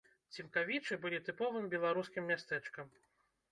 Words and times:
Цімкавічы 0.37 0.97
былі 1.03 1.19
тыповым 1.29 1.69
беларускім 1.75 2.29
мястэчкам. 2.33 2.93